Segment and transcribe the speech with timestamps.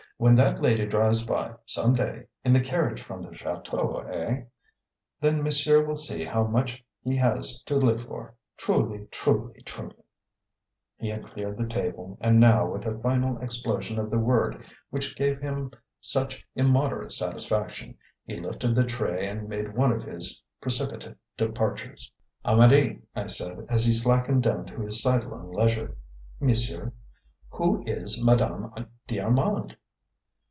[0.17, 4.43] When that lady drives by, some day, in the carriage from the chateau eh?
[5.19, 8.35] Then monsieur will see how much he has to live for.
[8.55, 10.03] Truly, truly, truly!"
[10.97, 15.15] He had cleared the table, and now, with a final explosion of the word which
[15.15, 21.17] gave him such immoderate satisfaction, he lifted the tray and made one of his precipitate
[21.35, 22.11] departures.
[22.45, 25.97] "Amedee," I said, as he slackened down to his sidelong leisure.
[26.39, 26.93] "Monsieur?"
[27.53, 28.71] "Who is Madame
[29.07, 29.75] d'Armand?"